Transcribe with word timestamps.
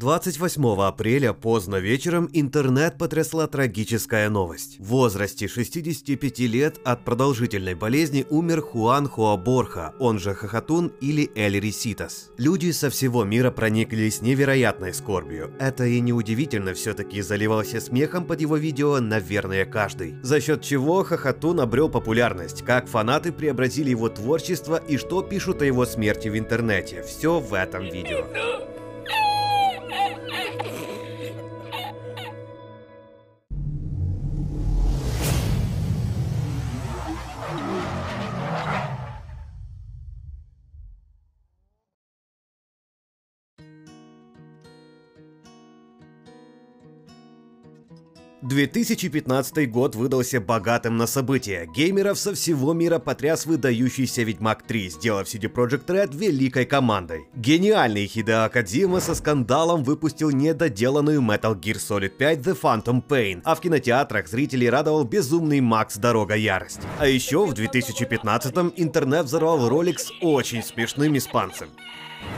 28 0.00 0.82
апреля 0.82 1.34
поздно 1.34 1.76
вечером 1.76 2.30
интернет 2.32 2.96
потрясла 2.96 3.46
трагическая 3.46 4.30
новость. 4.30 4.78
В 4.80 4.84
возрасте 4.84 5.46
65 5.46 6.38
лет 6.38 6.80
от 6.84 7.04
продолжительной 7.04 7.74
болезни 7.74 8.24
умер 8.30 8.62
Хуан 8.62 9.08
Хуаборха, 9.08 9.92
он 9.98 10.18
же 10.18 10.32
Хохотун 10.32 10.90
или 11.02 11.30
Эль 11.34 11.60
Риситас. 11.60 12.30
Люди 12.38 12.70
со 12.70 12.88
всего 12.88 13.24
мира 13.24 13.50
прониклись 13.50 14.22
невероятной 14.22 14.94
скорбью. 14.94 15.52
Это 15.60 15.84
и 15.84 16.00
неудивительно, 16.00 16.72
все-таки 16.72 17.20
заливался 17.20 17.78
смехом 17.78 18.24
под 18.24 18.40
его 18.40 18.56
видео, 18.56 19.00
наверное, 19.00 19.66
каждый. 19.66 20.14
За 20.22 20.40
счет 20.40 20.62
чего 20.62 21.04
Хохотун 21.04 21.60
обрел 21.60 21.90
популярность, 21.90 22.62
как 22.62 22.88
фанаты 22.88 23.32
преобразили 23.32 23.90
его 23.90 24.08
творчество 24.08 24.76
и 24.76 24.96
что 24.96 25.20
пишут 25.20 25.60
о 25.60 25.66
его 25.66 25.84
смерти 25.84 26.28
в 26.28 26.38
интернете. 26.38 27.02
Все 27.02 27.38
в 27.38 27.52
этом 27.52 27.82
видео. 27.84 28.24
2015 48.42 49.70
год 49.70 49.94
выдался 49.94 50.40
богатым 50.40 50.96
на 50.96 51.06
события. 51.06 51.66
Геймеров 51.74 52.18
со 52.18 52.34
всего 52.34 52.72
мира 52.72 52.98
потряс 52.98 53.44
выдающийся 53.44 54.22
Ведьмак 54.22 54.62
3, 54.62 54.88
сделав 54.88 55.26
CD 55.26 55.52
Projekt 55.52 55.86
Red 55.86 56.16
великой 56.16 56.64
командой. 56.64 57.26
Гениальный 57.34 58.06
Хидео 58.06 58.48
Кадзима 58.48 59.00
со 59.00 59.14
скандалом 59.14 59.84
выпустил 59.84 60.30
недоделанную 60.30 61.20
Metal 61.20 61.54
Gear 61.54 61.76
Solid 61.76 62.10
5 62.10 62.38
The 62.38 62.58
Phantom 62.58 63.02
Pain, 63.06 63.42
а 63.44 63.54
в 63.54 63.60
кинотеатрах 63.60 64.26
зрителей 64.26 64.70
радовал 64.70 65.04
безумный 65.04 65.60
Макс 65.60 65.98
Дорога 65.98 66.34
Ярости. 66.34 66.82
А 66.98 67.06
еще 67.06 67.44
в 67.44 67.52
2015 67.52 68.54
интернет 68.76 69.26
взорвал 69.26 69.68
ролик 69.68 70.00
с 70.00 70.10
очень 70.22 70.62
смешным 70.62 71.14
испанцем. 71.18 71.68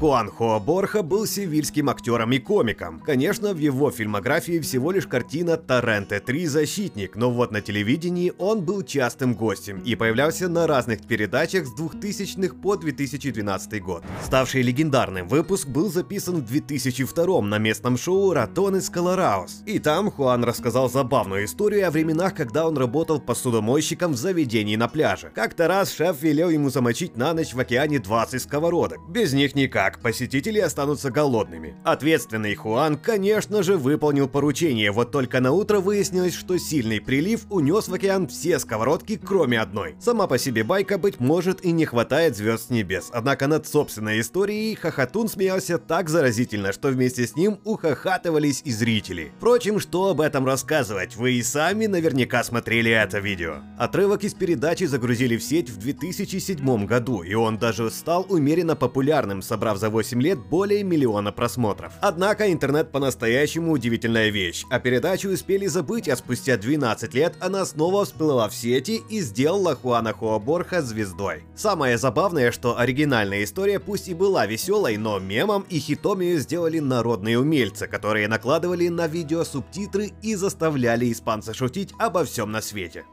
Хуан 0.00 0.28
Хуа 0.28 0.58
Борха 0.58 1.02
был 1.02 1.24
севильским 1.24 1.88
актером 1.88 2.32
и 2.32 2.38
комиком. 2.38 3.00
Конечно, 3.00 3.54
в 3.54 3.58
его 3.58 3.90
фильмографии 3.90 4.58
всего 4.58 4.90
лишь 4.90 5.06
картина 5.06 5.56
«Торренте 5.56 6.20
3. 6.20 6.46
Защитник», 6.46 7.16
но 7.16 7.30
вот 7.30 7.52
на 7.52 7.60
телевидении 7.60 8.32
он 8.38 8.62
был 8.62 8.82
частым 8.82 9.34
гостем 9.34 9.80
и 9.80 9.94
появлялся 9.94 10.48
на 10.48 10.66
разных 10.66 11.06
передачах 11.06 11.66
с 11.66 11.74
2000-х 11.74 12.56
по 12.56 12.76
2012 12.76 13.82
год. 13.82 14.02
Ставший 14.24 14.62
легендарным 14.62 15.28
выпуск 15.28 15.68
был 15.68 15.90
записан 15.90 16.36
в 16.36 16.46
2002 16.46 17.40
на 17.42 17.58
местном 17.58 17.96
шоу 17.96 18.32
«Ратон 18.32 18.76
из 18.76 18.90
Колораус». 18.90 19.62
И 19.64 19.78
там 19.78 20.10
Хуан 20.10 20.44
рассказал 20.44 20.90
забавную 20.90 21.44
историю 21.44 21.86
о 21.86 21.90
временах, 21.90 22.34
когда 22.34 22.66
он 22.66 22.76
работал 22.76 23.20
посудомойщиком 23.20 24.12
в 24.12 24.16
заведении 24.16 24.76
на 24.76 24.88
пляже. 24.88 25.30
Как-то 25.34 25.68
раз 25.68 25.92
шеф 25.94 26.20
велел 26.20 26.50
ему 26.50 26.68
замочить 26.68 27.16
на 27.16 27.32
ночь 27.32 27.54
в 27.54 27.60
океане 27.60 28.00
20 28.00 28.42
сковородок. 28.42 28.98
Без 29.08 29.32
них 29.32 29.54
не 29.54 29.63
никак, 29.64 29.98
посетители 30.00 30.58
останутся 30.58 31.10
голодными. 31.10 31.74
Ответственный 31.84 32.54
Хуан, 32.54 32.98
конечно 32.98 33.62
же, 33.62 33.76
выполнил 33.76 34.28
поручение, 34.28 34.90
вот 34.90 35.10
только 35.10 35.40
на 35.40 35.52
утро 35.52 35.80
выяснилось, 35.80 36.34
что 36.34 36.58
сильный 36.58 37.00
прилив 37.00 37.46
унес 37.50 37.88
в 37.88 37.94
океан 37.94 38.28
все 38.28 38.58
сковородки, 38.58 39.18
кроме 39.22 39.58
одной. 39.58 39.94
Сама 40.00 40.26
по 40.26 40.36
себе 40.38 40.64
байка, 40.64 40.98
быть 40.98 41.18
может, 41.18 41.64
и 41.64 41.72
не 41.72 41.86
хватает 41.86 42.36
звезд 42.36 42.66
с 42.66 42.70
небес, 42.70 43.10
однако 43.12 43.46
над 43.46 43.66
собственной 43.66 44.20
историей 44.20 44.74
Хохотун 44.74 45.28
смеялся 45.28 45.78
так 45.78 46.10
заразительно, 46.10 46.72
что 46.72 46.88
вместе 46.88 47.26
с 47.26 47.34
ним 47.34 47.58
ухахатывались 47.64 48.60
и 48.64 48.70
зрители. 48.70 49.32
Впрочем, 49.38 49.80
что 49.80 50.10
об 50.10 50.20
этом 50.20 50.44
рассказывать, 50.44 51.16
вы 51.16 51.32
и 51.32 51.42
сами 51.42 51.86
наверняка 51.86 52.44
смотрели 52.44 52.90
это 52.90 53.18
видео. 53.18 53.62
Отрывок 53.78 54.24
из 54.24 54.34
передачи 54.34 54.84
загрузили 54.84 55.38
в 55.38 55.42
сеть 55.42 55.70
в 55.70 55.78
2007 55.78 56.86
году, 56.86 57.22
и 57.22 57.32
он 57.34 57.56
даже 57.58 57.90
стал 57.90 58.26
умеренно 58.28 58.76
популярным, 58.76 59.40
собрав 59.54 59.78
за 59.78 59.88
8 59.88 60.20
лет 60.20 60.38
более 60.38 60.82
миллиона 60.82 61.30
просмотров. 61.30 61.92
Однако 62.00 62.50
интернет 62.50 62.90
по-настоящему 62.90 63.70
удивительная 63.70 64.30
вещь, 64.30 64.64
а 64.68 64.80
передачу 64.80 65.28
успели 65.28 65.68
забыть, 65.68 66.08
а 66.08 66.16
спустя 66.16 66.56
12 66.56 67.14
лет 67.14 67.34
она 67.38 67.64
снова 67.64 68.04
всплыла 68.04 68.48
в 68.48 68.54
сети 68.54 69.00
и 69.08 69.20
сделала 69.20 69.76
Хуана 69.76 70.12
Хуаборха 70.12 70.82
звездой. 70.82 71.44
Самое 71.54 71.98
забавное, 71.98 72.50
что 72.50 72.76
оригинальная 72.76 73.44
история 73.44 73.78
пусть 73.78 74.08
и 74.08 74.14
была 74.14 74.44
веселой, 74.46 74.96
но 74.96 75.20
мемом 75.20 75.64
и 75.68 75.78
хитом 75.78 76.20
ее 76.20 76.40
сделали 76.40 76.80
народные 76.80 77.38
умельцы, 77.38 77.86
которые 77.86 78.26
накладывали 78.26 78.88
на 78.88 79.06
видео 79.06 79.44
субтитры 79.44 80.10
и 80.20 80.34
заставляли 80.34 81.12
испанца 81.12 81.54
шутить 81.54 81.92
обо 82.00 82.24
всем 82.24 82.50
на 82.50 82.60
свете. 82.60 83.04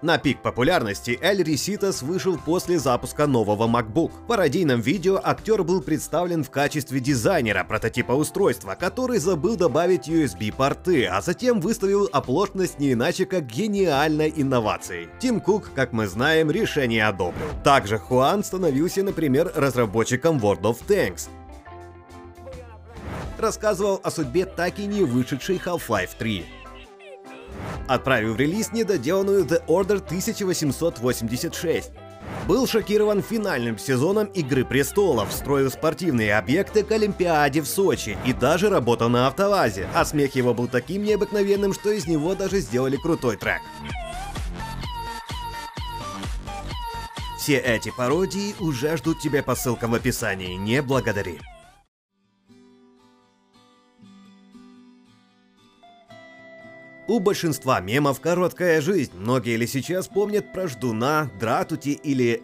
На 0.00 0.16
пик 0.16 0.42
популярности 0.42 1.18
Эль 1.20 1.42
Риситас 1.42 2.02
вышел 2.02 2.38
после 2.38 2.78
запуска 2.78 3.26
нового 3.26 3.66
MacBook. 3.66 4.12
В 4.12 4.26
пародийном 4.28 4.80
видео 4.80 5.20
актер 5.20 5.64
был 5.64 5.82
представлен 5.82 6.44
в 6.44 6.50
качестве 6.50 7.00
дизайнера 7.00 7.64
прототипа 7.64 8.12
устройства, 8.12 8.76
который 8.78 9.18
забыл 9.18 9.56
добавить 9.56 10.08
USB-порты, 10.08 11.06
а 11.06 11.20
затем 11.20 11.60
выставил 11.60 12.08
оплошность 12.12 12.78
не 12.78 12.92
иначе 12.92 13.26
как 13.26 13.46
гениальной 13.46 14.32
инновацией. 14.36 15.08
Тим 15.18 15.40
Кук, 15.40 15.70
как 15.74 15.92
мы 15.92 16.06
знаем, 16.06 16.48
решение 16.52 17.04
одобрил. 17.04 17.48
Также 17.64 17.98
Хуан 17.98 18.44
становился, 18.44 19.02
например, 19.02 19.50
разработчиком 19.56 20.38
World 20.38 20.62
of 20.62 20.78
Tanks, 20.86 21.28
рассказывал 23.36 24.00
о 24.04 24.12
судьбе 24.12 24.44
так 24.44 24.78
и 24.78 24.86
не 24.86 25.02
вышедшей 25.02 25.56
Half-Life 25.56 26.10
3 26.16 26.46
отправив 27.86 28.34
в 28.34 28.36
релиз 28.36 28.72
недоделанную 28.72 29.44
The 29.44 29.64
Order 29.66 29.96
1886. 29.96 31.90
Был 32.46 32.66
шокирован 32.66 33.22
финальным 33.22 33.78
сезоном 33.78 34.26
Игры 34.28 34.64
Престолов, 34.64 35.32
строил 35.32 35.70
спортивные 35.70 36.36
объекты 36.36 36.82
к 36.82 36.92
Олимпиаде 36.92 37.60
в 37.60 37.66
Сочи 37.66 38.16
и 38.24 38.32
даже 38.32 38.70
работал 38.70 39.08
на 39.08 39.26
автовазе, 39.26 39.86
а 39.94 40.04
смех 40.04 40.34
его 40.34 40.54
был 40.54 40.68
таким 40.68 41.02
необыкновенным, 41.02 41.72
что 41.72 41.90
из 41.90 42.06
него 42.06 42.34
даже 42.34 42.60
сделали 42.60 42.96
крутой 42.96 43.36
трек. 43.36 43.60
Все 47.38 47.56
эти 47.56 47.90
пародии 47.90 48.54
уже 48.60 48.96
ждут 48.98 49.20
тебя 49.20 49.42
по 49.42 49.54
ссылкам 49.54 49.92
в 49.92 49.94
описании, 49.94 50.54
не 50.54 50.82
благодари. 50.82 51.40
У 57.08 57.20
большинства 57.20 57.80
мемов 57.80 58.20
короткая 58.20 58.82
жизнь. 58.82 59.12
Многие 59.14 59.56
ли 59.56 59.66
сейчас 59.66 60.08
помнят 60.08 60.52
про 60.52 60.68
Ждуна, 60.68 61.30
Дратути 61.40 61.88
или... 61.88 62.42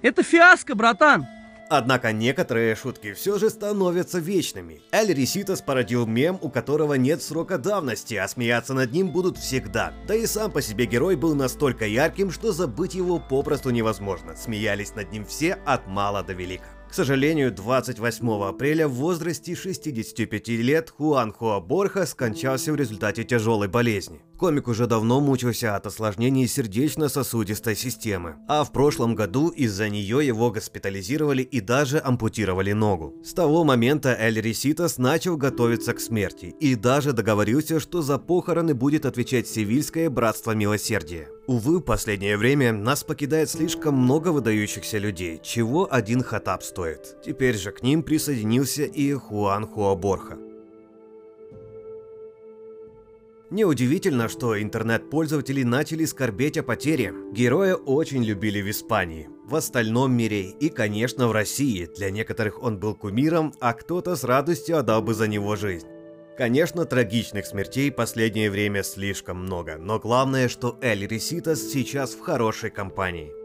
Это 0.00 0.22
фиаско, 0.22 0.74
братан! 0.74 1.26
Однако 1.68 2.12
некоторые 2.12 2.74
шутки 2.74 3.12
все 3.12 3.38
же 3.38 3.50
становятся 3.50 4.18
вечными. 4.18 4.80
Эль 4.90 5.12
Риситас 5.12 5.60
породил 5.60 6.06
мем, 6.06 6.38
у 6.40 6.48
которого 6.48 6.94
нет 6.94 7.22
срока 7.22 7.58
давности, 7.58 8.14
а 8.14 8.26
смеяться 8.26 8.72
над 8.72 8.92
ним 8.92 9.10
будут 9.10 9.36
всегда. 9.36 9.92
Да 10.06 10.14
и 10.14 10.24
сам 10.24 10.50
по 10.50 10.62
себе 10.62 10.86
герой 10.86 11.14
был 11.14 11.34
настолько 11.34 11.86
ярким, 11.86 12.30
что 12.30 12.52
забыть 12.52 12.94
его 12.94 13.18
попросту 13.18 13.68
невозможно. 13.68 14.34
Смеялись 14.34 14.94
над 14.94 15.12
ним 15.12 15.26
все 15.26 15.58
от 15.66 15.86
мала 15.86 16.22
до 16.22 16.32
велика. 16.32 16.77
К 16.88 16.94
сожалению, 16.94 17.52
28 17.52 18.42
апреля 18.44 18.88
в 18.88 18.94
возрасте 18.94 19.54
65 19.54 20.48
лет 20.48 20.90
Хуан 20.90 21.32
Хуа 21.32 21.60
Борха 21.60 22.06
скончался 22.06 22.72
в 22.72 22.76
результате 22.76 23.24
тяжелой 23.24 23.68
болезни. 23.68 24.22
Комик 24.38 24.68
уже 24.68 24.86
давно 24.86 25.20
мучился 25.20 25.74
от 25.74 25.86
осложнений 25.86 26.46
сердечно-сосудистой 26.46 27.74
системы, 27.74 28.36
а 28.46 28.62
в 28.62 28.70
прошлом 28.70 29.16
году 29.16 29.48
из-за 29.48 29.88
нее 29.88 30.24
его 30.24 30.52
госпитализировали 30.52 31.42
и 31.42 31.60
даже 31.60 32.00
ампутировали 32.02 32.72
ногу. 32.72 33.16
С 33.24 33.34
того 33.34 33.64
момента 33.64 34.16
Эль 34.16 34.40
Реситас 34.40 34.96
начал 34.96 35.36
готовиться 35.36 35.92
к 35.92 36.00
смерти 36.00 36.54
и 36.60 36.76
даже 36.76 37.12
договорился, 37.12 37.80
что 37.80 38.00
за 38.00 38.16
похороны 38.18 38.74
будет 38.74 39.06
отвечать 39.06 39.48
Севильское 39.48 40.08
Братство 40.08 40.52
Милосердия. 40.52 41.28
Увы, 41.48 41.80
последнее 41.80 42.36
время 42.36 42.72
нас 42.72 43.02
покидает 43.02 43.50
слишком 43.50 43.96
много 43.96 44.28
выдающихся 44.28 44.98
людей, 44.98 45.40
чего 45.42 45.88
один 45.90 46.22
хатап 46.22 46.62
стоит. 46.62 47.16
Теперь 47.24 47.56
же 47.56 47.72
к 47.72 47.82
ним 47.82 48.04
присоединился 48.04 48.84
и 48.84 49.12
Хуан 49.14 49.66
Хуаборха. 49.66 50.38
Неудивительно, 53.50 54.28
что 54.28 54.60
интернет-пользователи 54.60 55.62
начали 55.62 56.04
скорбеть 56.04 56.58
о 56.58 56.62
потере. 56.62 57.14
Героя 57.32 57.76
очень 57.76 58.22
любили 58.22 58.60
в 58.60 58.70
Испании, 58.70 59.30
в 59.46 59.54
остальном 59.54 60.12
мире 60.12 60.50
и, 60.50 60.68
конечно, 60.68 61.28
в 61.28 61.32
России. 61.32 61.88
Для 61.96 62.10
некоторых 62.10 62.62
он 62.62 62.78
был 62.78 62.94
кумиром, 62.94 63.54
а 63.60 63.72
кто-то 63.72 64.16
с 64.16 64.24
радостью 64.24 64.78
отдал 64.78 65.00
бы 65.00 65.14
за 65.14 65.28
него 65.28 65.56
жизнь. 65.56 65.86
Конечно, 66.36 66.84
трагичных 66.84 67.46
смертей 67.46 67.90
последнее 67.90 68.50
время 68.50 68.82
слишком 68.82 69.38
много, 69.38 69.76
но 69.78 69.98
главное, 69.98 70.48
что 70.48 70.78
Эль 70.82 71.06
Реситас 71.06 71.60
сейчас 71.62 72.12
в 72.12 72.20
хорошей 72.20 72.70
компании. 72.70 73.37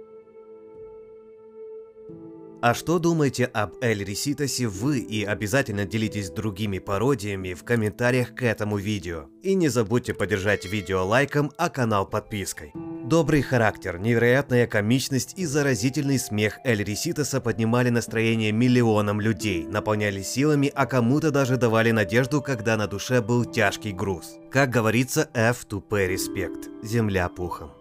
А 2.66 2.74
что 2.74 2.98
думаете 2.98 3.44
об 3.44 3.74
Эль 3.82 4.06
Реситосе 4.06 4.68
вы 4.68 5.00
и 5.00 5.26
обязательно 5.26 5.84
делитесь 5.84 6.30
другими 6.30 6.80
пародиями 6.80 7.56
в 7.56 7.66
комментариях 7.66 8.34
к 8.34 8.42
этому 8.42 8.78
видео. 8.78 9.26
И 9.42 9.54
не 9.54 9.68
забудьте 9.68 10.14
поддержать 10.14 10.64
видео 10.64 11.06
лайком, 11.06 11.52
а 11.58 11.70
канал 11.70 12.06
подпиской. 12.06 12.72
Добрый 13.04 13.42
характер, 13.42 14.00
невероятная 14.00 14.66
комичность 14.66 15.34
и 15.36 15.46
заразительный 15.46 16.18
смех 16.18 16.60
Эль 16.64 16.86
Реситоса 16.86 17.42
поднимали 17.42 17.90
настроение 17.90 18.54
миллионам 18.54 19.20
людей, 19.20 19.66
наполняли 19.66 20.22
силами, 20.22 20.72
а 20.74 20.86
кому-то 20.86 21.32
даже 21.32 21.58
давали 21.58 21.92
надежду, 21.92 22.42
когда 22.42 22.78
на 22.78 22.88
душе 22.88 23.22
был 23.22 23.44
тяжкий 23.44 23.92
груз. 23.92 24.38
Как 24.50 24.70
говорится, 24.70 25.30
F 25.34 25.66
to 25.70 25.84
pay 25.86 26.16
respect. 26.16 26.70
Земля 26.82 27.28
пухом. 27.28 27.72